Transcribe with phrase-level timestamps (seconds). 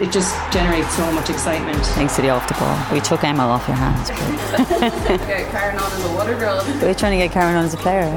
[0.00, 1.84] it just generates so much excitement.
[1.86, 2.92] Thanks to the off the ball.
[2.92, 4.10] We took Emma off your hands.
[5.26, 6.64] get Karen on as a water girl.
[6.82, 8.10] We're trying to get Karen on as a player.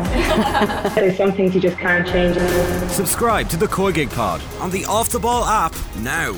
[0.95, 2.35] There's some things you just can't change.
[2.91, 6.33] Subscribe to the COYGIG Pod on the Off the Ball app now.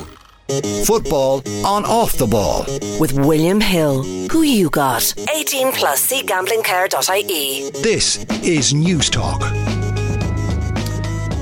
[0.85, 2.65] Football on Off the Ball.
[2.99, 4.03] With William Hill.
[4.31, 5.13] Who you got?
[5.33, 7.69] 18 plus cgamblingcare.ie.
[7.81, 9.41] This is News Talk.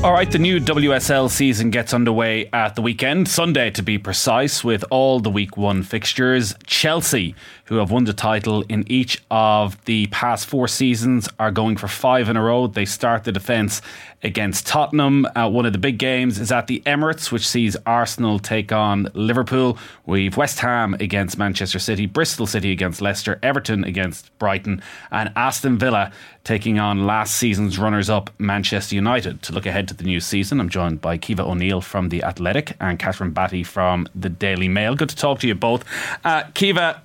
[0.03, 4.63] All right, the new WSL season gets underway at the weekend, Sunday to be precise,
[4.63, 6.53] with all the week one fixtures.
[6.67, 7.33] Chelsea,
[7.65, 11.87] who have won the title in each of the past four seasons, are going for
[11.87, 12.67] five in a row.
[12.67, 13.81] They start the defence
[14.23, 15.27] against Tottenham.
[15.35, 19.09] Uh, one of the big games is at the Emirates, which sees Arsenal take on
[19.13, 19.77] Liverpool.
[20.05, 24.81] We've West Ham against Manchester City, Bristol City against Leicester, Everton against Brighton,
[25.11, 26.11] and Aston Villa
[26.43, 29.41] taking on last season's runners up Manchester United.
[29.43, 32.75] To look ahead to the new season, I'm joined by Caoimhe O'Neill from The Athletic
[32.79, 34.95] and Kathryn Batty from The Daily Mail.
[34.95, 35.85] Good to talk to you both.
[36.23, 36.99] Uh, Caoimhe,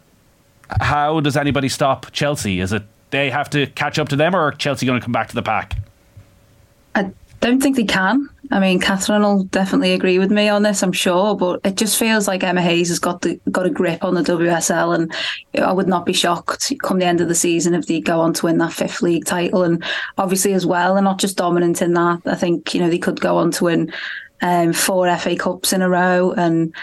[0.80, 2.60] how does anybody stop Chelsea?
[2.60, 5.28] Is it they have to catch up to them, or Chelsea going to come back
[5.28, 5.76] to the pack?
[6.94, 8.28] I don't think they can.
[8.52, 11.34] I mean, Kathryn will definitely agree with me on this, I'm sure.
[11.34, 14.22] But it just feels like Emma Hayes has got the got a grip on the
[14.22, 15.14] WSL, and
[15.58, 18.34] I would not be shocked come the end of the season if they go on
[18.34, 19.62] to win that fifth league title.
[19.62, 19.82] And
[20.18, 22.20] obviously, as well, they're not just dominant in that.
[22.26, 23.92] I think you know they could go on to win
[24.42, 26.74] um, four FA Cups in a row, and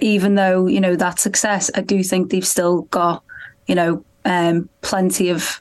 [0.00, 3.22] even though you know that success, I do think they've still got
[3.66, 5.60] you know um, plenty of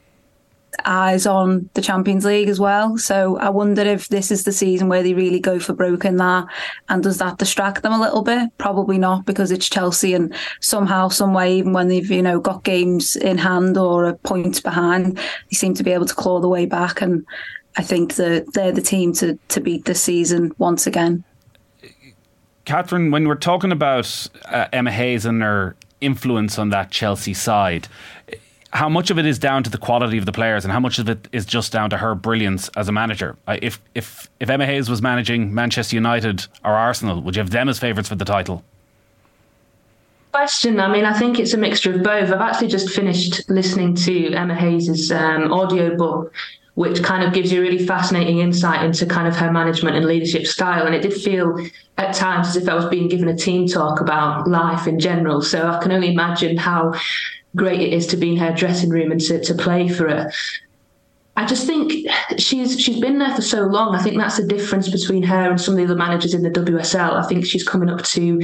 [0.86, 2.98] eyes on the Champions League as well.
[2.98, 6.46] So I wonder if this is the season where they really go for broken that,
[6.90, 8.50] and does that distract them a little bit?
[8.58, 12.64] Probably not because it's Chelsea, and somehow, some way, even when they've you know got
[12.64, 16.50] games in hand or a point behind, they seem to be able to claw the
[16.50, 17.02] way back.
[17.02, 17.26] And
[17.78, 21.24] I think that they're the team to to beat this season once again.
[22.66, 27.88] Kathryn, when we're talking about uh, Emma Hayes and her influence on that Chelsea side,
[28.74, 30.98] how much of it is down to the quality of the players and how much
[30.98, 33.38] of it is just down to her brilliance as a manager?
[33.48, 37.70] If if if Emma Hayes was managing Manchester United or Arsenal, would you have them
[37.70, 38.64] as favourites for the title?
[40.32, 40.80] Question.
[40.80, 42.32] I mean, I think it's a mixture of both.
[42.32, 46.34] I've actually just finished listening to Emma Hayes's um, audio book,
[46.74, 50.06] which kind of gives you a really fascinating insight into kind of her management and
[50.08, 50.88] leadership style.
[50.88, 51.64] And it did feel
[52.00, 55.44] at times as if I was being given a team talk about life in general.
[55.44, 56.96] So I can only imagine how
[57.56, 60.32] great it is to be in her dressing room and to, to play for her.
[61.36, 62.08] I just think
[62.38, 63.96] she's she's been there for so long.
[63.96, 66.52] I think that's the difference between her and some of the other managers in the
[66.52, 67.14] WSL.
[67.14, 68.40] I think she's coming up to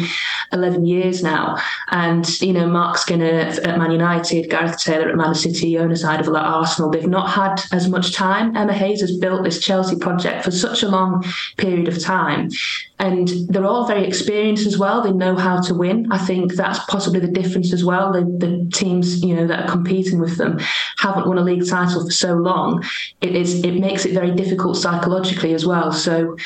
[0.52, 1.58] eleven years now,
[1.92, 6.40] and you know Marc Skinner at Man United, Gareth Taylor at Man City, Jonas Eidevall
[6.40, 6.90] at Arsenal.
[6.90, 8.58] They've not had as much time.
[8.58, 11.24] Emma Hayes has built this Chelsea project for such a long
[11.58, 12.50] period of time,
[12.98, 15.04] and they're all very experienced as well.
[15.04, 16.12] They know how to win.
[16.12, 18.12] I think that's possibly the difference as well.
[18.12, 20.58] The, the teams you know that are competing with them
[20.98, 22.79] haven't won a league title for so long
[23.22, 25.92] it is it makes it very difficult psychologically as well.
[25.92, 26.38] So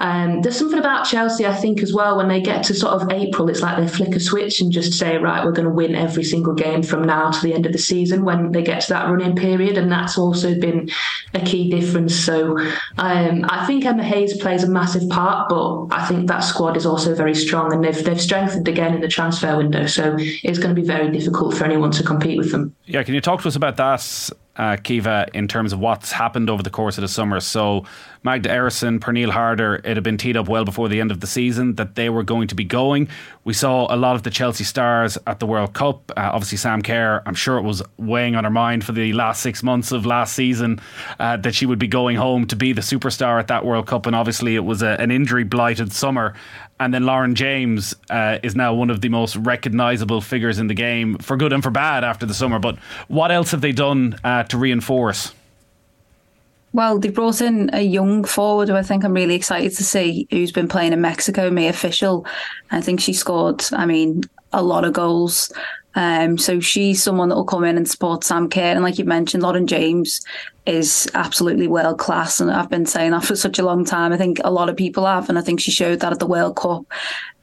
[0.00, 2.16] um, there's something about Chelsea, I think, as well.
[2.16, 4.98] When they get to sort of April, it's like they flick a switch and just
[4.98, 7.72] say, right, we're going to win every single game from now to the end of
[7.72, 8.24] the season.
[8.24, 10.90] When they get to that running period, and that's also been
[11.34, 12.16] a key difference.
[12.16, 12.58] So
[12.98, 16.84] um, I think Emma Hayes plays a massive part, but I think that squad is
[16.84, 19.86] also very strong, and they've they've strengthened again in the transfer window.
[19.86, 22.74] So it's going to be very difficult for anyone to compete with them.
[22.86, 24.30] Yeah, can you talk to us about that?
[24.56, 27.40] Uh, Caoimhe, in terms of what's happened over the course of the summer.
[27.40, 27.84] So,
[28.22, 31.26] Magda Eriksson, Pernille Harder, it had been teed up well before the end of the
[31.26, 33.08] season that they were going to be going.
[33.44, 36.12] We saw a lot of the Chelsea stars at the World Cup.
[36.16, 39.42] Uh, obviously, Sam Kerr, I'm sure it was weighing on her mind for the last
[39.42, 40.80] six months of last season
[41.18, 44.06] uh, that she would be going home to be the superstar at that World Cup.
[44.06, 46.34] And obviously, it was a, an injury blighted summer.
[46.82, 50.74] And then Lauren James uh, is now one of the most recognisable figures in the
[50.74, 52.58] game for good and for bad after the summer.
[52.58, 52.76] But
[53.06, 55.32] what else have they done uh, to reinforce?
[56.72, 60.26] Well, they brought in a young forward who I think I'm really excited to see,
[60.32, 62.26] who's been playing in Mexico, Mia Fishel.
[62.72, 65.52] I think she scored, I mean, a lot of goals.
[65.94, 68.60] Um, so she's someone that will come in and support Sam Kerr.
[68.60, 70.20] And like you mentioned, Lauren James
[70.64, 72.40] is absolutely world class.
[72.40, 74.12] And I've been saying that for such a long time.
[74.12, 75.28] I think a lot of people have.
[75.28, 76.84] And I think she showed that at the World Cup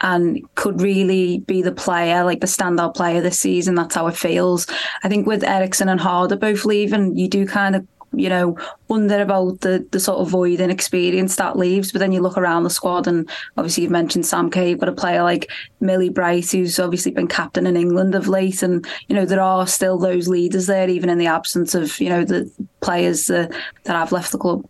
[0.01, 3.75] and could really be the player, like the standout player this season.
[3.75, 4.67] That's how it feels.
[5.03, 8.57] I think with Eriksson and Harder both leaving, you do kind of you know,
[8.87, 11.91] wonder about the the sort of void and experience that leaves.
[11.91, 14.49] But then you look around the squad, and obviously you've mentioned Sam.
[14.53, 18.63] You've got a player like Millie Bright, who's obviously been captain in England of late,
[18.63, 22.09] and you know there are still those leaders there, even in the absence of you
[22.09, 22.51] know the
[22.81, 23.47] players uh,
[23.83, 24.65] that have left the club.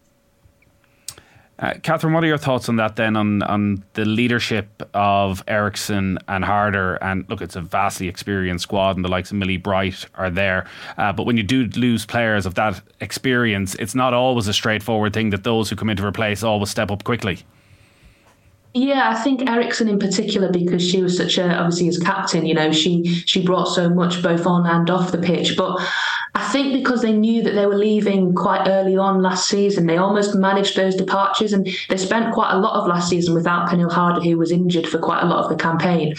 [1.60, 6.18] Uh, Kathryn, what are your thoughts on that then, on, on the leadership of Eriksson
[6.30, 6.96] and Harder?
[6.96, 10.68] And look, it's a vastly experienced squad, and the likes of Millie Bright are there.
[10.98, 15.14] Uh, but when you do lose players of that experience, it's not always a straightforward
[15.14, 17.40] thing that those who come in to replace always step up quickly.
[18.74, 22.54] Yeah, I think Eriksson in particular because she was such a obviously as captain, you
[22.54, 25.58] know, she she brought so much both on and off the pitch.
[25.58, 25.82] But
[26.36, 29.98] I think because they knew that they were leaving quite early on last season, they
[29.98, 33.92] almost managed those departures and they spent quite a lot of last season without Pernille
[33.92, 36.16] Harder, who was injured for quite a lot of the campaign.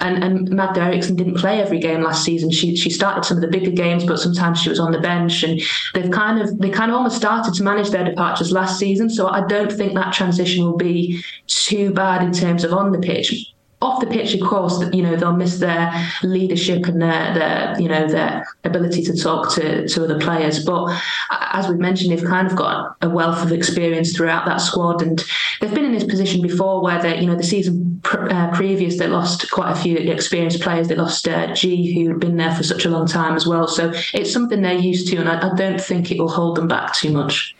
[0.00, 2.50] And and Magda Eriksson didn't play every game last season.
[2.50, 5.42] She she started some of the bigger games, but sometimes she was on the bench.
[5.42, 5.60] And
[5.94, 9.08] they've kind of they kind of almost started to manage their departures last season.
[9.08, 12.98] So I don't think that transition will be too bad in terms of on the
[12.98, 13.53] pitch
[13.84, 15.92] off the pitch, of course, you know they'll miss their
[16.22, 20.64] leadership and their, their you know their ability to talk to, to other players.
[20.64, 21.00] But
[21.30, 25.22] as we've mentioned, they've kind of got a wealth of experience throughout that squad, and
[25.60, 29.06] they've been in this position before where they you know the season uh, previous they
[29.06, 30.88] lost quite a few experienced players.
[30.88, 33.68] They lost uh, Ji, who had been there for such a long time as well.
[33.68, 36.68] So it's something they're used to, and I, I don't think it will hold them
[36.68, 37.54] back too much.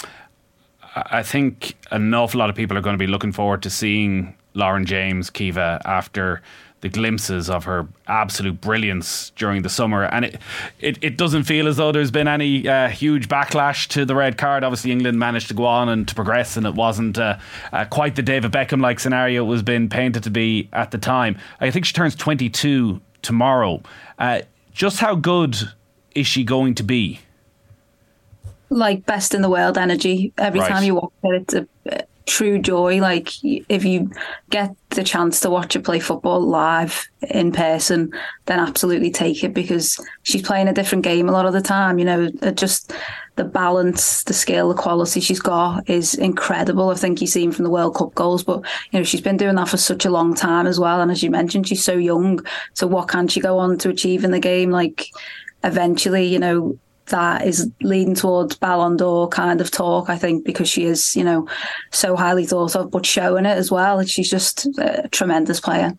[0.96, 4.36] I think an awful lot of people are going to be looking forward to seeing
[4.54, 6.40] Lauren James Caoimhe after
[6.80, 10.04] the glimpses of her absolute brilliance during the summer.
[10.04, 10.38] And it,
[10.80, 14.36] it, it doesn't feel as though there's been any uh, huge backlash to the red
[14.36, 14.62] card.
[14.64, 17.38] Obviously, England managed to go on and to progress, and it wasn't uh,
[17.72, 20.98] uh, quite the David Beckham like scenario it was being painted to be at the
[20.98, 21.38] time.
[21.58, 23.82] I think she turns 22 tomorrow.
[24.18, 24.42] Uh,
[24.74, 25.56] just how good
[26.14, 27.20] is she going to be?
[28.68, 30.34] Like best in the world energy.
[30.36, 30.68] Every Right.
[30.68, 33.00] time you watch it, it's a true joy.
[33.00, 34.10] Like if you
[34.50, 38.12] get the chance to watch her play football live in person,
[38.46, 41.98] then absolutely take it because she's playing a different game a lot of the time.
[41.98, 42.92] You know, uh, just
[43.36, 46.90] the balance, the skill, the quality she's got is incredible.
[46.90, 48.60] I think you've seen from the World Cup goals, but
[48.90, 51.00] you know she's been doing that for such a long time as well.
[51.00, 52.44] And as you mentioned, she's so young.
[52.74, 54.70] So what can she go on to achieve in the game?
[54.70, 55.08] Like
[55.62, 60.68] eventually, you know, that is leading towards Ballon d'Or kind of talk, I think, because
[60.68, 61.48] she is, you know,
[61.90, 64.02] so highly thought of, but showing it as well.
[64.04, 65.96] She's just a tremendous player.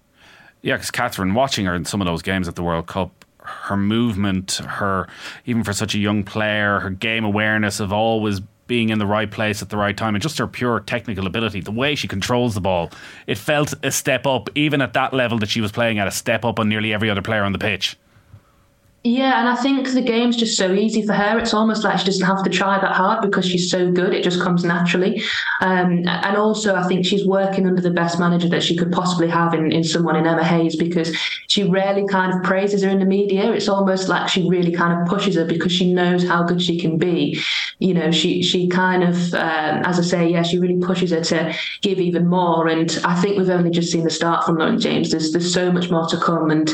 [0.61, 3.77] Yeah, because Kathryn, watching her in some of those games at the World Cup, her
[3.77, 5.07] movement, her
[5.45, 9.29] even for such a young player, her game awareness of always being in the right
[9.29, 12.55] place at the right time, and just her pure technical ability, the way she controls
[12.55, 12.89] the ball,
[13.27, 16.11] it felt a step up, even at that level that she was playing at, a
[16.11, 17.95] step up on nearly every other player on the pitch.
[19.07, 21.37] Yeah, and I think the game's just so easy for her.
[21.37, 24.15] It's almost like she doesn't have to try that hard because she's so good.
[24.15, 25.21] It just comes naturally.
[25.61, 29.27] Um, and also, I think she's working under the best manager that she could possibly
[29.27, 31.15] have in, in someone in Emma Hayes because
[31.47, 33.51] she rarely kind of praises her in the media.
[33.51, 36.79] It's almost like she really kind of pushes her because she knows how good she
[36.79, 37.39] can be.
[37.77, 41.21] You know, she she kind of, um, as I say, yeah, she really pushes her
[41.21, 42.67] to give even more.
[42.69, 45.11] And I think we've only just seen the start from Lauren James.
[45.11, 46.67] There's there's so much more to come, and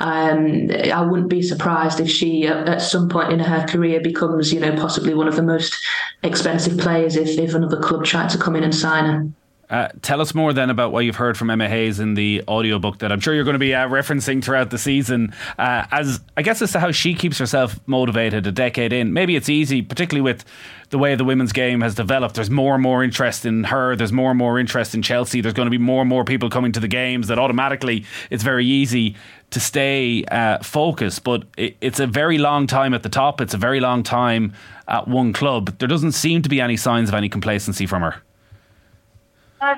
[0.00, 4.52] um, I wouldn't be surprised if she, at, at some point in her career, becomes,
[4.52, 5.76] you know, possibly one of the most
[6.22, 9.28] expensive players if, if another club tried to come in and sign her.
[9.68, 12.98] Uh, tell us more then about what you've heard from Emma Hayes in the audiobook
[12.98, 15.34] that I'm sure you're going to be uh, referencing throughout the season.
[15.58, 19.12] Uh, as I guess as to how she keeps herself motivated a decade in.
[19.12, 20.44] Maybe it's easy, particularly with
[20.90, 22.36] the way the women's game has developed.
[22.36, 23.96] There's more and more interest in her.
[23.96, 25.40] There's more and more interest in Chelsea.
[25.40, 27.26] There's going to be more and more people coming to the games.
[27.26, 29.16] That automatically, it's very easy
[29.50, 31.24] to stay uh, focused.
[31.24, 33.40] But it, it's a very long time at the top.
[33.40, 34.52] It's a very long time
[34.88, 35.78] at one club.
[35.78, 38.22] There doesn't seem to be any signs of any complacency from her.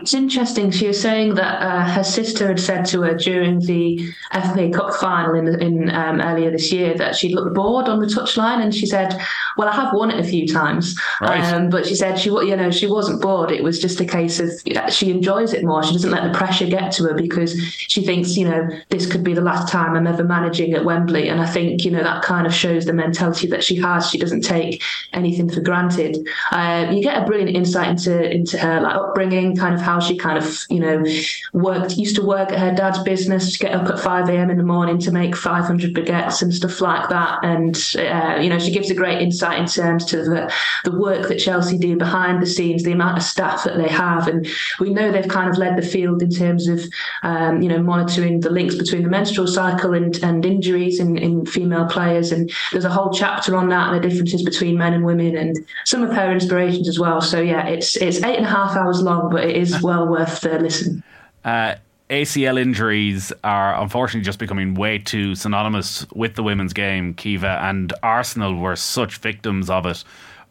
[0.01, 0.71] It's interesting.
[0.71, 4.95] She was saying that uh, her sister had said to her during the FA Cup
[4.95, 8.75] final in, in um, earlier this year that she looked bored on the touchline, and
[8.75, 9.19] she said,
[9.57, 11.41] "Well, I have won it a few times, Right.
[11.53, 13.51] um, but she said she, you know, she wasn't bored.
[13.51, 14.51] It was just a case of
[14.93, 15.83] she enjoys it more.
[15.83, 19.25] She doesn't let the pressure get to her because she thinks, you know, this could
[19.25, 21.29] be the last time I'm ever managing at Wembley.
[21.29, 24.11] And I think, you know, that kind of shows the mentality that she has.
[24.11, 26.17] She doesn't take anything for granted.
[26.53, 30.17] Um, you get a brilliant insight into into her like upbringing, kind of how she
[30.17, 31.05] kind of, you know,
[31.53, 34.51] worked used to work at her dad's business, get up at 5 a.m.
[34.51, 37.45] in the morning to make 500 baguettes and stuff like that.
[37.45, 40.53] And uh, you know, she gives a great insight in terms to the
[40.85, 44.29] the work that Chelsea do behind the scenes, the amount of staff that they have,
[44.29, 44.47] and
[44.81, 46.85] we know they've kind of led the field in terms of,
[47.23, 51.47] um, you know, monitoring the links between the menstrual cycle and, and injuries in, in
[51.47, 52.33] female players.
[52.33, 55.57] And there's a whole chapter on that and the differences between men and women, and
[55.85, 57.21] some of her inspirations as well.
[57.21, 60.41] So yeah, it's it's eight and a half hours long, but it is well worth
[60.41, 61.03] the listen.
[61.45, 61.75] Uh,
[62.11, 67.93] ACL injuries are unfortunately just becoming way too synonymous with the women's game, Caoimhe, and
[68.03, 70.05] Arsenal were such victims of it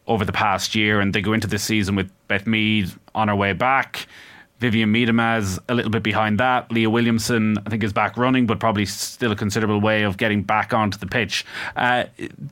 [0.06, 3.36] over the past year, and they go into this season with Beth Mead on her
[3.36, 4.06] way back.
[4.60, 6.70] Vivianne Miedema's a little bit behind that.
[6.72, 10.42] Leah Williamson, I think, is back running, but probably still a considerable way of getting
[10.42, 11.44] back onto the pitch.
[11.76, 12.04] Uh,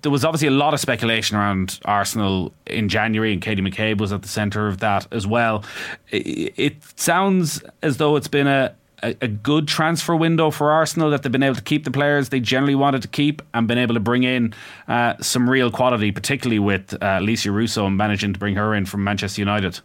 [0.02, 4.12] there was obviously a lot of speculation around Arsenal in January, and Katie McCabe was
[4.12, 5.64] at the centre of that as well.
[6.10, 11.10] It, it sounds as though it's been a, a, a, good transfer window for Arsenal
[11.10, 13.78] that they've been able to keep the players they generally wanted to keep and been
[13.78, 14.54] able to bring in
[14.88, 18.86] uh, some real quality, particularly with uh, Alessia Russo and managing to bring her in
[18.86, 19.80] from Manchester United.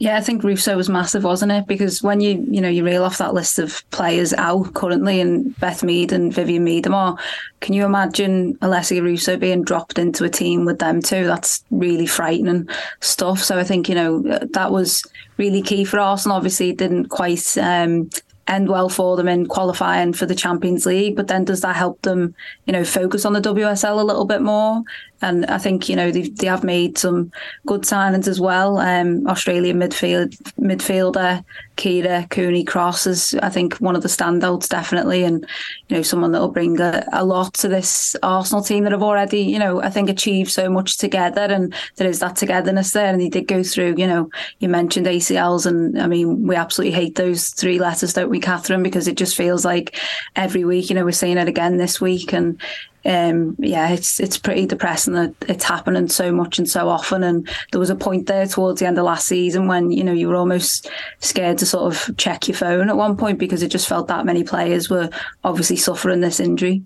[0.00, 1.66] Yeah, I think Russo was massive, wasn't it?
[1.68, 5.58] Because when you you know you reel off that list of players out currently, and
[5.60, 7.18] Beth Mead and Vivianne Miedema,
[7.60, 11.24] can you imagine Alessia Russo being dropped into a team with them too?
[11.26, 12.68] That's really frightening
[13.00, 13.38] stuff.
[13.40, 15.04] So I think you know that was
[15.36, 16.36] really key for Arsenal.
[16.36, 18.10] Obviously, it didn't quite um,
[18.46, 21.16] end well for them in qualifying for the Champions League.
[21.16, 22.34] But then does that help them,
[22.66, 24.82] you know, focus on the WSL a little bit more?
[25.22, 27.32] And I think you know they they have made some
[27.66, 28.78] good signings as well.
[28.78, 31.44] Um, Australian midfield midfielder
[31.76, 35.46] Kyra Cooney Cross is I think one of the standouts definitely, and
[35.88, 39.02] you know someone that will bring a, a lot to this Arsenal team that have
[39.02, 43.12] already you know I think achieved so much together, and there is that togetherness there.
[43.12, 44.30] And he did go through you know
[44.60, 48.82] you mentioned ACLs, and I mean we absolutely hate those three letters, don't we, Kathryn?
[48.82, 49.98] Because it just feels like
[50.36, 52.60] every week you know we're seeing it again this week, and
[53.04, 57.22] um, yeah, it's it's pretty depressing that it's happening so much and so often.
[57.22, 60.12] And there was a point there towards the end of last season when you know
[60.12, 60.88] you were almost
[61.20, 64.24] scared to sort of check your phone at one point because it just felt that
[64.24, 65.10] many players were
[65.42, 66.82] obviously suffering this injury.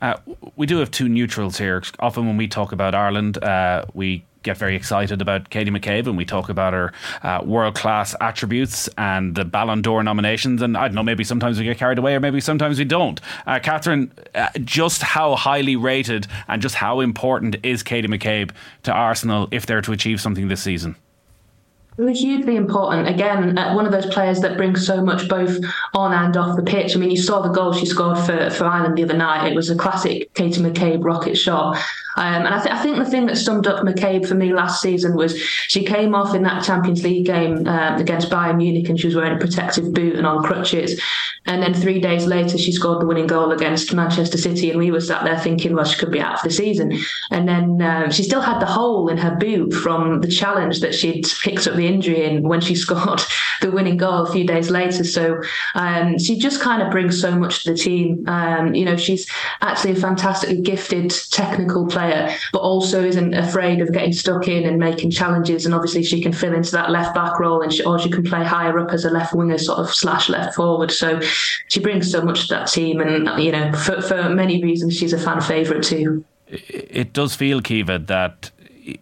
[0.00, 0.16] Uh,
[0.56, 1.80] we do have two neutrals here.
[2.00, 6.16] Often when we talk about Ireland, uh, we get very excited about Katie McCabe and
[6.16, 10.62] we talk about her uh, world class attributes and the Ballon d'Or nominations.
[10.62, 13.20] And I don't know, maybe sometimes we get carried away or maybe sometimes we don't.
[13.46, 18.50] Uh, Kathryn, uh, just how highly rated and just how important is Katie McCabe
[18.84, 20.96] to Arsenal if they're to achieve something this season?
[21.98, 23.06] It was hugely important.
[23.06, 25.58] Again, uh, one of those players that brings so much both
[25.92, 26.96] on and off the pitch.
[26.96, 29.52] I mean, you saw the goal she scored for, for Ireland the other night.
[29.52, 31.76] It was a classic Katie McCabe rocket shot.
[32.16, 34.82] Um, and I, th- I, think the thing that summed up McCabe for me last
[34.82, 39.00] season was she came off in that Champions League game um, against Bayern Munich and
[39.00, 41.00] she was wearing a protective boot and on crutches.
[41.46, 44.70] And then three days later, she scored the winning goal against Manchester City.
[44.70, 46.98] And we were sat there thinking, well, she could be out for the season.
[47.30, 50.94] And then um, she still had the hole in her boot from the challenge that
[50.94, 53.22] she'd picked up the injury in when she scored
[53.60, 55.04] the winning goal a few days later.
[55.04, 55.40] So
[55.74, 58.24] um, she just kind of brings so much to the team.
[58.28, 59.26] Um, you know, she's
[59.60, 64.64] actually a fantastically gifted technical player player, but also isn't afraid of getting stuck in
[64.64, 65.64] and making challenges.
[65.64, 68.24] And obviously, she can fill into that left back role, and she, or she can
[68.24, 70.90] play higher up as a left winger, sort of slash left forward.
[70.90, 71.20] So
[71.68, 75.12] she brings so much to that team, and you know, for for many reasons, she's
[75.12, 76.24] a fan favourite too.
[76.48, 78.50] It does feel, Caoimhe, that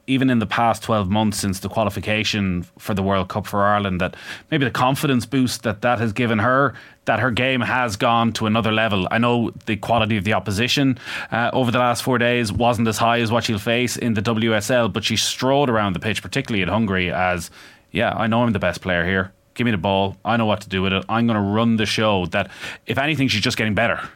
[0.07, 4.01] even in the past 12 months since the qualification for the World Cup for Ireland,
[4.01, 4.17] that
[4.51, 6.75] maybe the confidence boost that that has given her,
[7.07, 9.09] that her game has gone to another level.
[9.11, 10.99] I know the quality of the opposition
[11.33, 14.23] uh, over the last four days wasn't as high as what she'll face in the
[14.23, 17.51] WSL, but she strode around the pitch, particularly at Hungary, as,
[17.91, 19.33] yeah, I know I'm the best player here.
[19.55, 20.17] Give me the ball.
[20.25, 21.05] I know what to do with it.
[21.09, 22.27] I'm going to run the show.
[22.27, 22.51] That,
[22.87, 24.09] if anything, she's just getting better.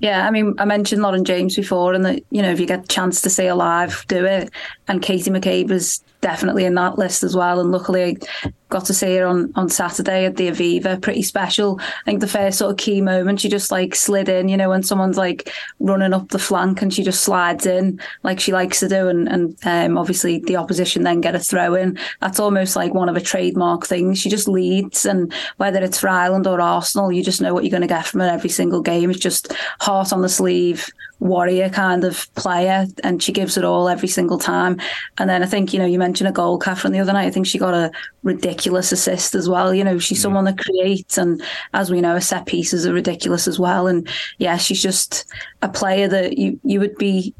[0.00, 2.84] Yeah, I mean, I mentioned Lauren James before, and that you know, if you get
[2.84, 4.50] a chance to see her live, do it.
[4.88, 7.60] And Katie McCabe was definitely in that list as well.
[7.60, 11.00] And luckily, I got to see her on, on Saturday at the Aviva.
[11.00, 11.80] Pretty special.
[11.80, 14.68] I think the first sort of key moment, she just like slid in, you know,
[14.68, 18.80] when someone's like running up the flank and she just slides in like she likes
[18.80, 19.08] to do.
[19.08, 21.98] And, and um, obviously, the opposition then get a throw in.
[22.20, 24.18] That's almost like one of a trademark things.
[24.18, 25.04] She just leads.
[25.04, 28.06] And whether it's for Ireland or Arsenal, you just know what you're going to get
[28.06, 29.10] from her every single game.
[29.10, 33.88] It's just heart on the sleeve, warrior kind of player, and she gives it all
[33.88, 34.80] every single time.
[35.18, 37.26] And then I think, you know, you mentioned a goal, Kathryn, the other night.
[37.26, 39.72] I think she got a ridiculous assist as well.
[39.72, 40.22] You know, she's mm.
[40.22, 41.42] someone that creates, and
[41.74, 43.86] as we know, a set pieces are ridiculous as well.
[43.86, 44.08] And
[44.38, 45.26] yeah, she's just
[45.62, 47.34] a player that you you would be.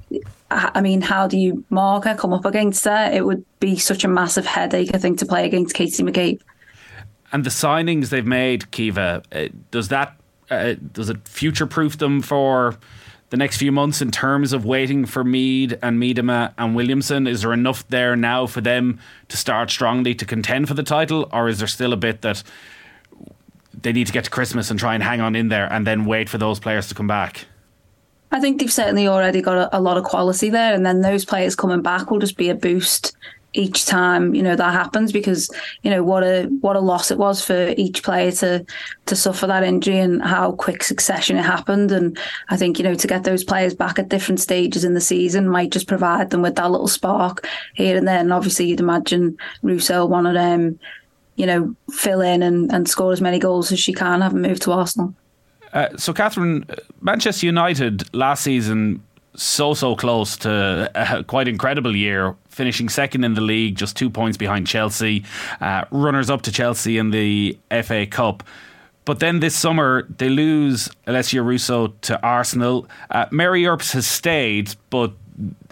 [0.52, 3.08] I mean, how do you mark her, come up against her?
[3.12, 6.40] It would be such a massive headache, I think, to play against Katie McCabe.
[7.30, 10.20] And the signings they've made, Caoimhe, uh, does that
[10.50, 12.76] uh, does it future proof them for?
[13.30, 17.26] The next few months in terms of waiting for Mead and Miedema and Williamson?
[17.26, 21.28] Is there enough there now for them to start strongly to contend for the title,
[21.32, 22.42] or is there still a bit that
[23.82, 26.04] they need to get to Christmas and try and hang on in there and then
[26.04, 27.46] wait for those players to come back?
[28.32, 31.24] I think they've certainly already got a, a lot of quality there, and then those
[31.24, 33.16] players coming back will just be a boost
[33.52, 35.50] each time you know that happens because
[35.82, 38.64] you know what a what a loss it was for each player to
[39.06, 42.16] to suffer that injury and how quick succession it happened and
[42.48, 45.48] I think you know to get those players back at different stages in the season
[45.48, 49.36] might just provide them with that little spark here and there and obviously you'd imagine
[49.62, 50.78] Russo wanted them
[51.34, 54.62] you know fill in and, and score as many goals as she can having moved
[54.62, 55.14] to Arsenal.
[55.72, 56.68] Uh, so, Kathryn,
[57.00, 59.02] Manchester United last season
[59.36, 64.10] so so close to a quite incredible year, finishing second in the league, just two
[64.10, 65.24] points behind Chelsea,
[65.62, 68.42] uh, runners up to Chelsea in the FA Cup.
[69.06, 72.86] But then this summer they lose Alessia Russo to Arsenal.
[73.08, 75.14] Uh, Mary Earps has stayed, but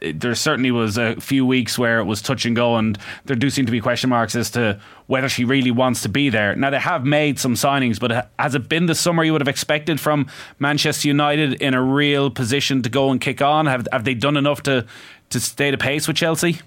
[0.00, 3.50] there certainly was a few weeks where it was touch and go, and there do
[3.50, 6.56] seem to be question marks as to whether she really wants to be there.
[6.56, 9.48] Now, they have made some signings, but has it been the summer you would have
[9.48, 10.26] expected from
[10.58, 13.66] Manchester United in a real position to go and kick on?
[13.66, 14.86] Have, have they done enough to,
[15.30, 16.60] to stay the pace with Chelsea?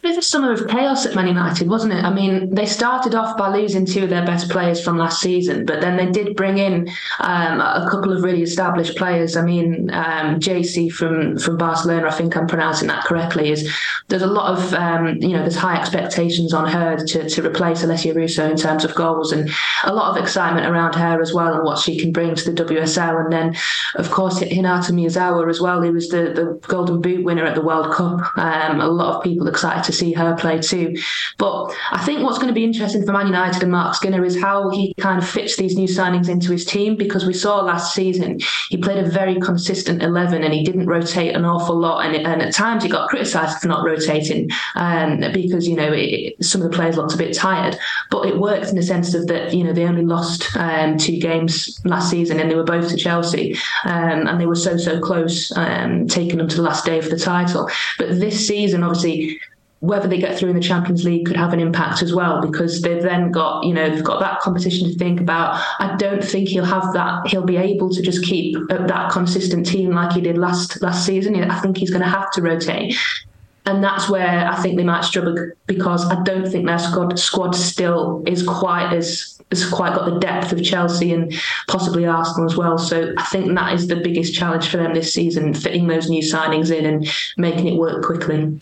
[0.00, 2.04] It was a summer of chaos at Man United, wasn't it?
[2.04, 5.66] I mean, they started off by losing two of their best players from last season,
[5.66, 6.88] but then they did bring in
[7.18, 9.36] um, a couple of really established players.
[9.36, 13.50] I mean, um, Geyse from from Barcelona, I think I'm pronouncing that correctly.
[13.50, 13.74] Is
[14.06, 17.82] there's a lot of um, you know there's high expectations on her to to replace
[17.82, 19.50] Alessia Russo in terms of goals, and
[19.82, 22.64] a lot of excitement around her as well and what she can bring to the
[22.64, 23.24] WSL.
[23.24, 23.56] And then,
[23.96, 27.62] of course, Hinata Miyazawa as well, who was the the Golden Boot winner at the
[27.62, 28.20] World Cup.
[28.38, 30.96] Um, a lot of people excited to see her play too.
[31.38, 34.40] But I think what's going to be interesting for Man United and Marc Skinner is
[34.40, 37.94] how he kind of fits these new signings into his team because we saw last
[37.94, 42.04] season he played a very consistent 11 and he didn't rotate an awful lot.
[42.04, 46.42] And, and at times he got criticised for not rotating um, because, you know, it,
[46.44, 47.76] some of the players looked a bit tired.
[48.10, 51.18] But it worked in the sense of that, you know, they only lost um, two
[51.18, 53.56] games last season and they were both to Chelsea.
[53.84, 57.08] Um, and they were so, so close, um, taking them to the last day for
[57.08, 57.70] the title.
[57.98, 59.40] But this season, obviously,
[59.80, 62.82] whether they get through in the Champions League could have an impact as well because
[62.82, 65.62] they've then got you know they've got that competition to think about.
[65.78, 67.26] I don't think he'll have that.
[67.28, 71.36] He'll be able to just keep that consistent team like he did last last season.
[71.36, 72.96] I think he's going to have to rotate.
[73.66, 77.54] And that's where I think they might struggle because I don't think their squad squad
[77.54, 81.32] still is quite as has quite got the depth of Chelsea and
[81.68, 82.78] possibly Arsenal as well.
[82.78, 86.22] So I think that is the biggest challenge for them this season, fitting those new
[86.22, 88.60] signings in and making it work quickly.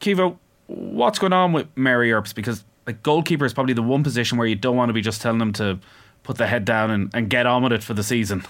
[0.00, 2.32] Caoimhe, what's going on with Mary Earps?
[2.32, 5.20] Because like goalkeeper is probably the one position where you don't want to be just
[5.20, 5.78] telling them to
[6.22, 8.44] put the head down and, and get on with it for the season.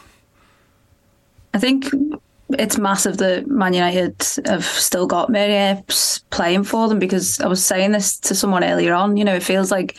[1.52, 1.86] I think
[2.50, 4.14] it's massive that Man United
[4.46, 8.64] have still got Mary Earps playing for them because I was saying this to someone
[8.64, 9.16] earlier on.
[9.16, 9.96] You know, it feels like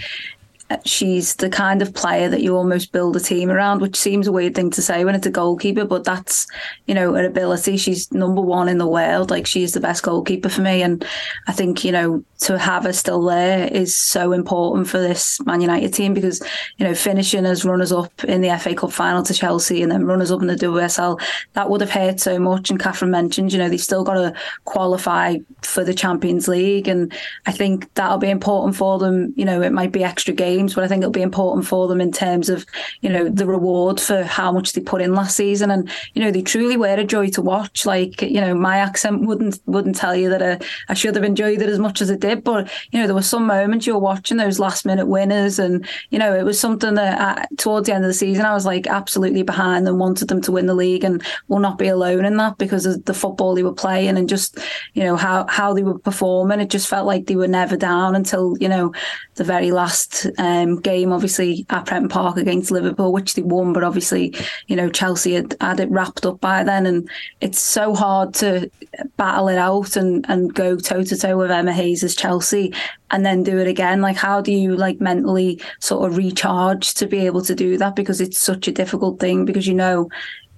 [0.84, 4.32] she's the kind of player that you almost build a team around, which seems a
[4.32, 6.48] weird thing to say when it's a goalkeeper, but that's,
[6.88, 7.78] you know, her ability.
[7.78, 9.30] She's number one in the world.
[9.30, 10.82] Like she's the best goalkeeper for me.
[10.82, 11.06] And
[11.48, 15.62] I think, you know, to have her still there is so important for this Man
[15.62, 16.42] United team because,
[16.78, 20.06] you know, finishing as runners up in the FA Cup final to Chelsea and then
[20.06, 21.22] runners up in the WSL,
[21.54, 22.72] that would have hurt so much.
[22.72, 24.34] And Kathryn mentioned, you know, they've still got to
[24.66, 26.88] qualify for the Champions League.
[26.88, 27.14] And
[27.46, 29.32] I think that'll be important for them.
[29.36, 31.88] You know, it might be extra games games, but I think it'll be important for
[31.88, 32.66] them in terms of,
[33.02, 35.72] you know, the reward for how much they put in last season.
[35.72, 37.86] And, you know, they truly were a joy to watch.
[37.86, 41.24] Like, you know, my accent wouldn't wouldn't tell you that I, uh, I should have
[41.24, 42.44] enjoyed it as much as it did.
[42.44, 45.60] But, you know, there were some moments you were watching those last minute winners.
[45.60, 48.54] And, you know, it was something that I, towards the end of the season, I
[48.54, 51.88] was like absolutely behind and wanted them to win the league and will not be
[51.88, 54.58] alone in that because of the football they were playing and just,
[54.94, 56.60] you know, how, how they were performing.
[56.60, 58.94] It just felt like they were never down until, you know,
[59.36, 63.74] the very last um, game, obviously at Prenton Park against Liverpool, which they won.
[63.74, 64.34] But obviously,
[64.68, 67.10] you know, Chelsea had, had it wrapped up by then, and
[67.42, 68.70] it's so hard to
[69.18, 72.74] battle it out and and go toe to toe with Emma Hayes' as Chelsea,
[73.12, 74.02] and then do it again.
[74.02, 77.96] Like, how do you like mentally sort of recharge to be able to do that?
[77.96, 79.46] Because it's such a difficult thing.
[79.46, 80.10] Because you know,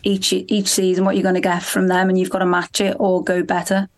[0.04, 2.80] each each season what you're going to get from them, and you've got to match
[2.80, 3.90] it or go better.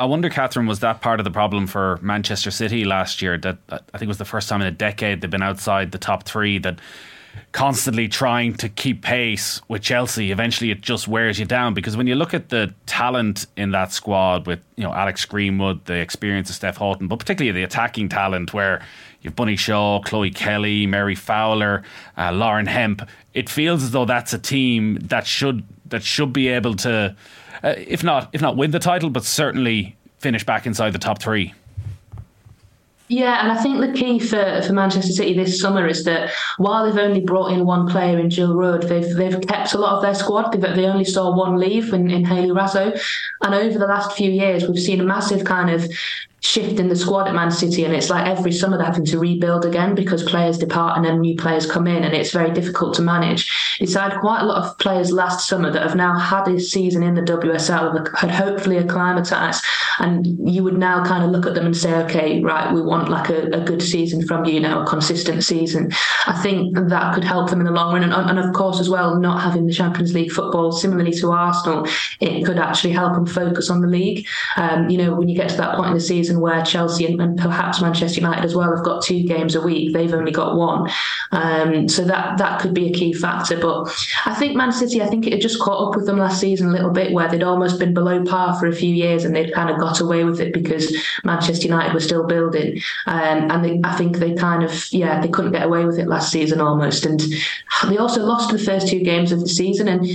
[0.00, 3.36] I wonder, Kathryn, was that part of the problem for Manchester City last year?
[3.36, 6.22] That I think was the first time in a decade they've been outside the top
[6.22, 6.56] three.
[6.56, 6.78] That
[7.52, 11.74] constantly trying to keep pace with Chelsea, eventually it just wears you down.
[11.74, 15.84] Because when you look at the talent in that squad with you know Alex Greenwood,
[15.84, 18.80] the experience of Steph Houghton, but particularly the attacking talent where
[19.20, 21.82] you've Bunny Shaw, Chloe Kelly, Mary Fowler,
[22.16, 26.48] uh, Lauren Hemp, it feels as though that's a team that should that should be
[26.48, 27.14] able to
[27.62, 31.20] uh, if not if not win the title, but certainly finish back inside the top
[31.20, 31.54] three.
[33.10, 36.84] Yeah, and I think the key for, for Manchester City this summer is that while
[36.84, 40.02] they've only brought in one player in Jill Roord, they've they've kept a lot of
[40.02, 40.52] their squad.
[40.52, 42.96] They've, they only saw one leave in, in Hayley Raso,
[43.42, 45.90] and over the last few years, we've seen a massive kind of
[46.40, 49.18] shift in the squad at Man City, and it's like every summer they're having to
[49.18, 52.94] rebuild again because players depart and then new players come in, and it's very difficult
[52.94, 53.76] to manage.
[53.78, 57.02] It's had quite a lot of players last summer that have now had a season
[57.02, 59.62] in the WSL, had hopefully acclimatised,
[59.98, 63.10] and you would now kind of look at them and say, okay, right, we want
[63.10, 65.90] like a, a good season from you now, a consistent season.
[66.26, 68.88] I think that could help them in the long run, and, and of course as
[68.88, 71.86] well, not having the Champions League football, similarly to Arsenal,
[72.20, 74.26] it could actually help them focus on the league.
[74.56, 77.06] Um, you know, when you get to that point in the season season where Chelsea
[77.06, 79.92] and, and, perhaps Manchester United as well have got two games a week.
[79.92, 80.90] They've only got one.
[81.32, 83.58] Um, so that that could be a key factor.
[83.58, 83.88] But
[84.26, 86.68] I think Man City, I think it had just caught up with them last season
[86.68, 89.54] a little bit where they'd almost been below par for a few years and they'd
[89.54, 92.80] kind of got away with it because Manchester United were still building.
[93.06, 96.08] Um, and they, I think they kind of, yeah, they couldn't get away with it
[96.08, 97.06] last season almost.
[97.06, 97.20] And
[97.88, 99.88] they also lost the first two games of the season.
[99.88, 100.06] And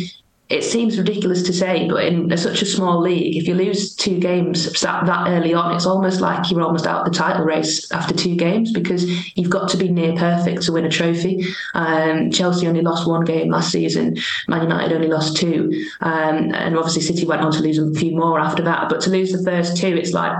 [0.47, 4.19] it seems ridiculous to say, but in such a small league, if you lose two
[4.19, 7.91] games that, that early on, it's almost like you're almost out of the title race
[7.91, 9.05] after two games because
[9.35, 11.43] you've got to be near perfect to win a trophy.
[11.73, 16.77] Um, Chelsea only lost one game last season, Man United only lost two, um, and
[16.77, 18.87] obviously City went on to lose a few more after that.
[18.87, 20.39] But to lose the first two, it's like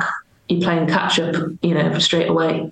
[0.49, 2.71] you're playing catch up, you know, straight away.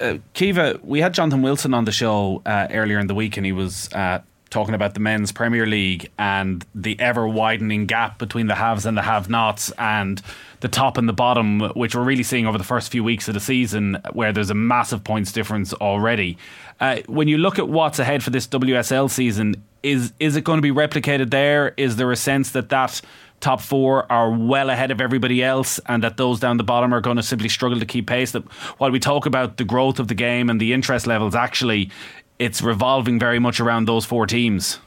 [0.00, 3.44] Uh, Caoimhe, we had Jonathan Wilson on the show uh, earlier in the week, and
[3.44, 4.20] he was uh,
[4.52, 8.96] talking about the men's Premier League and the ever widening gap between the haves and
[8.96, 10.22] the have nots and
[10.60, 13.34] the top and the bottom, which we're really seeing over the first few weeks of
[13.34, 16.38] the season, where there's a massive points difference already.
[16.78, 20.58] Uh, when you look at what's ahead for this WSL season, is is it going
[20.58, 21.74] to be replicated there?
[21.76, 23.00] Is there a sense that that
[23.42, 27.00] top four are well ahead of everybody else and that those down the bottom are
[27.00, 28.30] going to simply struggle to keep pace.
[28.30, 28.44] That
[28.78, 31.90] while we talk about the growth of the game and the interest levels, actually,
[32.38, 34.78] it's revolving very much around those four teams.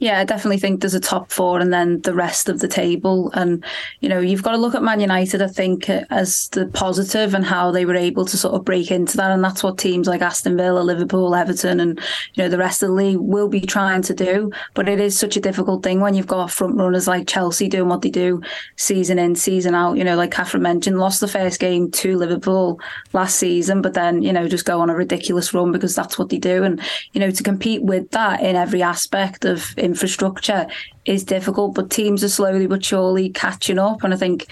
[0.00, 3.32] Yeah, I definitely think there's a top four and then the rest of the table.
[3.34, 3.64] And,
[3.98, 7.34] you know, you've got to look at Man United, I think, uh, as the positive
[7.34, 9.32] and how they were able to sort of break into that.
[9.32, 11.98] And that's what teams like Aston Villa, Liverpool, Everton, and,
[12.34, 14.52] you know, the rest of the league will be trying to do.
[14.74, 17.88] But it is such a difficult thing when you've got front runners like Chelsea doing
[17.88, 18.40] what they do
[18.76, 19.96] season in, season out.
[19.96, 22.80] You know, like Kathryn mentioned, lost the first game to Liverpool
[23.12, 26.28] last season, but then, you know, just go on a ridiculous run because that's what
[26.28, 26.62] they do.
[26.62, 26.80] And,
[27.14, 30.66] you know, to compete with that in every aspect of infrastructure
[31.04, 34.04] is difficult, but teams are slowly but surely catching up.
[34.04, 34.46] And I think,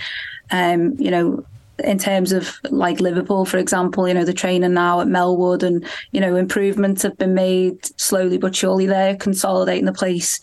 [0.51, 1.45] um, you know,
[1.85, 5.85] in terms of like Liverpool, for example, you know, the training now at Melwood and,
[6.13, 10.41] you know, improvements have been made slowly but surely there, consolidating the place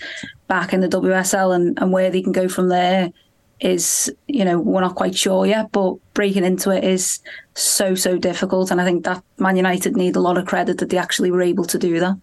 [0.48, 3.12] back in the WSL and, and where they can go from there
[3.60, 7.20] is, you know, we're not quite sure yet, but breaking into it is
[7.56, 8.70] so, so difficult.
[8.70, 11.42] And I think that Man United need a lot of credit that they actually were
[11.42, 12.18] able to do that.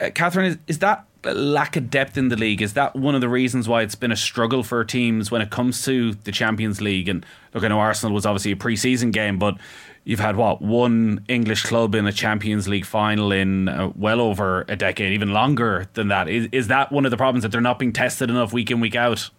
[0.00, 3.20] Uh, Kathryn, is, is that lack of depth in the league is that one of
[3.20, 6.80] the reasons why it's been a struggle for teams when it comes to the Champions
[6.80, 7.08] League?
[7.08, 9.56] And look, I know Arsenal was obviously a pre-season game, but
[10.04, 14.64] you've had what one English club in a Champions League final in uh, well over
[14.68, 16.28] a decade, even longer than that.
[16.28, 18.80] Is is that one of the problems that they're not being tested enough week in
[18.80, 19.30] week out?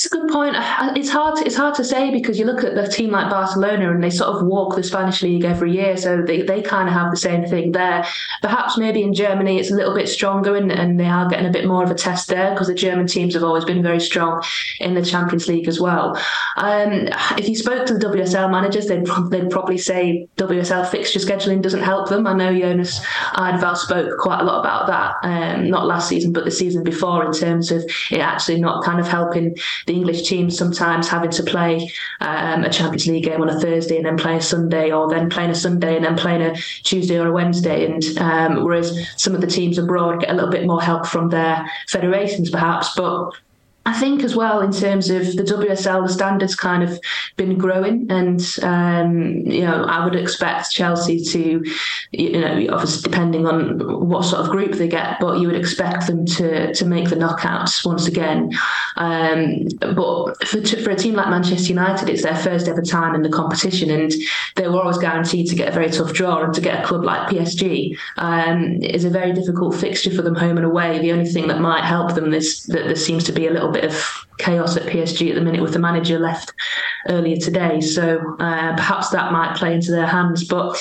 [0.00, 0.56] It's a good point.
[0.96, 1.46] It's hard.
[1.46, 4.34] It's hard to say because you look at the team like Barcelona and they sort
[4.34, 7.44] of walk the Spanish league every year, so they, they kind of have the same
[7.44, 8.06] thing there.
[8.40, 11.50] Perhaps maybe in Germany it's a little bit stronger and, and they are getting a
[11.50, 14.42] bit more of a test there because the German teams have always been very strong
[14.78, 16.16] in the Champions League as well.
[16.56, 21.60] Um, if you spoke to the WSL managers, they'd, they'd probably say WSL fixture scheduling
[21.60, 22.26] doesn't help them.
[22.26, 26.46] I know Jonas Eidevall spoke quite a lot about that, um, not last season but
[26.46, 29.54] the season before, in terms of it actually not kind of helping
[29.90, 33.96] the English teams sometimes having to play um, a Champions League game on a Thursday
[33.96, 37.18] and then play a Sunday, or then playing a Sunday and then playing a Tuesday
[37.18, 37.84] or a Wednesday.
[37.86, 41.30] And um, whereas some of the teams abroad get a little bit more help from
[41.30, 43.32] their federations, perhaps, but
[43.86, 47.00] I think as well in terms of the WSL, the standards kind of
[47.36, 49.16] been growing, and um,
[49.46, 51.64] you know I would expect Chelsea to,
[52.12, 56.06] you know, obviously depending on what sort of group they get, but you would expect
[56.08, 58.52] them to to make the knockouts once again.
[58.96, 63.22] Um, but for for a team like Manchester United, it's their first ever time in
[63.22, 64.12] the competition, and
[64.56, 67.02] they were always guaranteed to get a very tough draw, and to get a club
[67.02, 70.98] like PSG um, is a very difficult fixture for them home and away.
[70.98, 73.69] The only thing that might help them is that there seems to be a little
[73.70, 76.52] little bit of chaos at PSG at the minute with the manager left
[77.08, 77.80] earlier today.
[77.80, 80.44] So uh, perhaps that might play into their hands.
[80.44, 80.76] But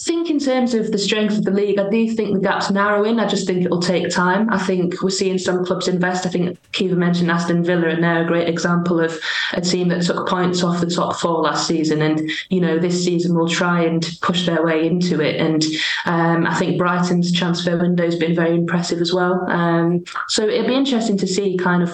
[0.00, 3.18] think in terms of the strength of the league, I do think the gap's narrowing.
[3.18, 4.48] I just think it'll take time.
[4.52, 6.24] I think we're seeing some clubs invest.
[6.24, 9.18] I think Caoimhe mentioned Aston Villa, and they're a great example of
[9.54, 13.04] a team that took points off the top four last season, and you know this
[13.04, 15.40] season will try and push their way into it.
[15.40, 15.64] And
[16.06, 19.44] um, I think Brighton's transfer window has been very impressive as well.
[19.50, 21.90] Um, so it'll be interesting to see kind of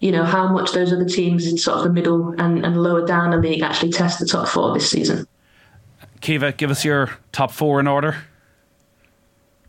[0.00, 3.06] you know how much those other teams in sort of the middle and, and lower
[3.06, 5.26] down the league actually test the top four this season.
[6.20, 8.16] Caoimhe, give us your top four in order.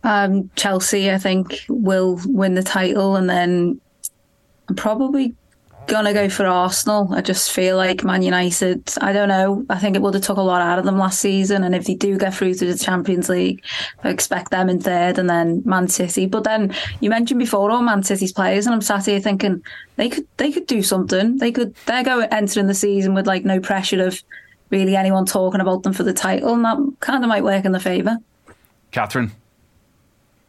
[0.03, 3.81] Um, Chelsea, I think, will win the title, and then
[4.69, 5.35] I'm probably
[5.87, 7.13] gonna go for Arsenal.
[7.13, 8.93] I just feel like Man United.
[9.01, 9.65] I don't know.
[9.69, 11.85] I think it would have took a lot out of them last season, and if
[11.85, 13.63] they do get through to the Champions League,
[14.03, 16.25] I expect them in third, and then Man City.
[16.25, 19.63] But then you mentioned before all Man City's players, and I'm sat here thinking
[19.95, 21.37] they could they could do something.
[21.37, 24.21] They could they're going entering the season with like no pressure of
[24.69, 27.71] really anyone talking about them for the title, and that kind of might work in
[27.71, 28.17] their favour.
[28.91, 29.31] Kathryn.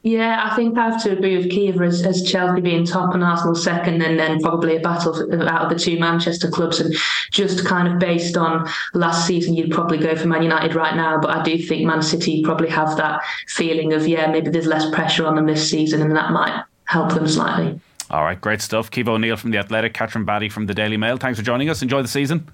[0.05, 3.25] Yeah, I think I have to agree with Caoimhe as, as Chelsea being top and
[3.25, 5.13] Arsenal second, and then probably a battle
[5.49, 6.79] out of the two Manchester clubs.
[6.79, 6.95] And
[7.33, 11.19] just kind of based on last season, you'd probably go for Man United right now.
[11.21, 14.89] But I do think Man City probably have that feeling of, yeah, maybe there's less
[14.95, 17.79] pressure on them this season, and that might help them slightly.
[18.09, 18.91] All right, great stuff.
[18.91, 21.17] Caoimhe O'Neill from The Athletic, Kathryn Batty from The Daily Mail.
[21.17, 21.83] Thanks for joining us.
[21.83, 22.49] Enjoy the season.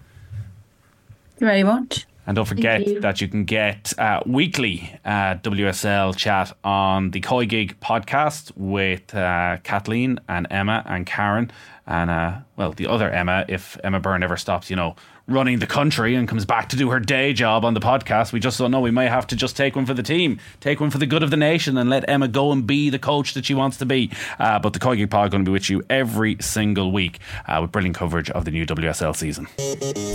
[1.38, 2.06] Very much.
[2.26, 3.00] And don't forget you.
[3.00, 9.58] that you can get uh, weekly uh, WSL chat on the COYGIG podcast with uh,
[9.62, 11.50] Kathleen and Emma and Karen
[11.86, 15.66] and uh, well the other Emma if Emma Byrne ever stops you know running the
[15.66, 18.32] country and comes back to do her day job on the podcast.
[18.32, 18.80] We just don't know.
[18.80, 21.22] We may have to just take one for the team, take one for the good
[21.22, 23.86] of the nation, and let Emma go and be the coach that she wants to
[23.86, 24.10] be.
[24.38, 27.72] Uh, but the COYGIG Pod going to be with you every single week uh, with
[27.72, 29.46] brilliant coverage of the new WSL season.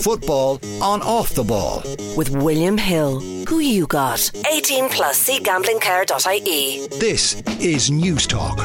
[0.01, 1.81] Football on off the ball.
[2.15, 3.19] With William Hill.
[3.49, 4.31] Who you got?
[4.49, 5.17] 18 plus.
[5.17, 6.87] See gamblingcare.ie.
[6.99, 8.59] This is News Talk.